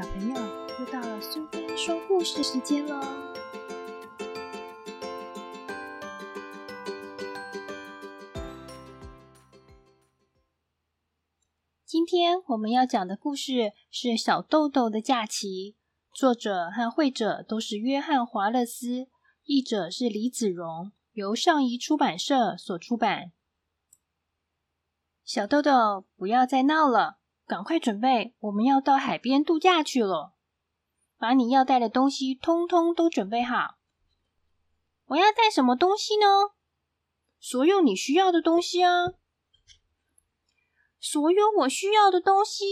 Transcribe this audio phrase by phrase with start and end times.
[0.00, 0.34] 小朋友，
[0.78, 3.04] 又到了苏菲说故事时间喽！
[11.84, 15.72] 今天我们要讲的故事是《小豆豆的假期》，
[16.16, 19.08] 作者和绘者都是约翰·华勒斯，
[19.42, 23.32] 译者是李子荣，由上仪出版社所出版。
[25.24, 27.18] 小豆豆，不要再闹了，
[27.48, 30.34] 赶快准备，我们要到海边度假去了。
[31.16, 33.78] 把你要带的东西通通都准备好。
[35.06, 36.26] 我要带什么东西呢？
[37.40, 39.14] 所有你需要的东西啊。
[41.00, 42.66] 所有我需要的东西。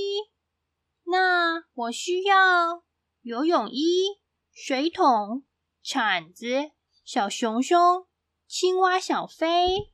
[1.04, 2.84] 那我需要
[3.22, 4.20] 游泳衣、
[4.52, 5.44] 水桶、
[5.82, 8.06] 铲子、小熊熊、
[8.46, 9.92] 青蛙小飞、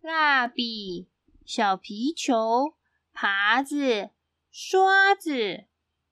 [0.00, 1.08] 蜡笔。
[1.48, 2.74] 小皮球、
[3.16, 4.10] 耙子、
[4.50, 5.64] 刷子、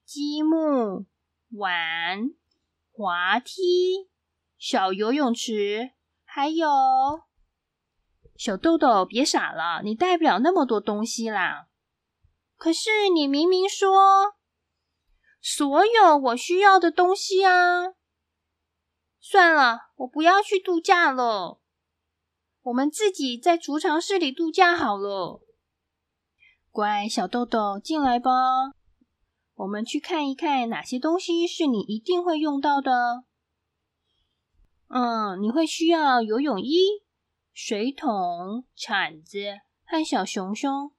[0.06, 1.05] 积木、
[1.50, 2.30] 碗、
[2.91, 4.08] 滑梯、
[4.56, 5.91] 小游泳池，
[6.24, 6.66] 还有
[8.34, 9.05] 小豆豆。
[9.05, 11.69] 别傻了，你带不了那么多东西啦。
[12.56, 14.36] 可是你明明说
[15.42, 17.92] 所有我需要的东西啊！
[19.20, 21.61] 算了，我不要去度假了。
[22.62, 25.42] 我们自己在储藏室里度假好了。
[26.75, 28.33] 乖，小豆豆，进来吧。
[29.55, 33.22] 我们去看一看哪些东西是你一定会用到的。
[34.89, 37.05] 嗯，你会需要游泳衣、
[37.52, 39.39] 水桶、铲子
[39.84, 40.91] 和小熊熊。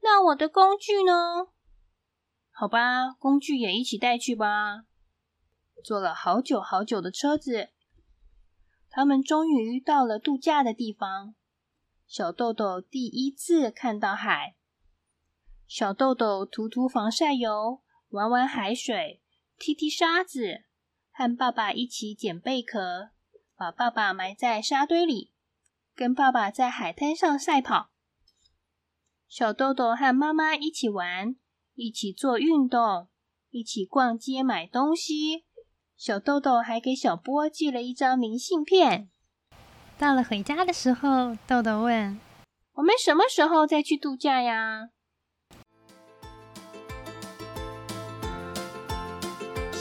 [0.00, 1.46] 那我的工具呢？
[2.50, 4.82] 好吧，工具也一起带去吧。
[5.84, 7.68] 坐了好久好久的车子。
[8.90, 11.36] 他们终于到了度假的地方。
[12.08, 14.56] 小豆豆第一次看到海。
[15.74, 19.22] 小豆豆涂涂防晒油，玩玩海水，
[19.58, 20.64] 踢踢沙子，
[21.10, 23.08] 和爸爸一起捡贝壳，
[23.56, 25.32] 把爸爸埋在沙堆里，
[25.94, 27.88] 跟爸爸在海滩上赛跑。
[29.26, 31.36] 小豆豆和妈妈一起玩，
[31.72, 33.08] 一起做运动，
[33.48, 35.46] 一起逛街买东西。
[35.96, 39.08] 小豆豆还给小波寄了一张明信片。
[39.96, 42.20] 到了回家的时候，豆豆问
[42.76, 44.90] ：“我们什么时候再去度假呀？”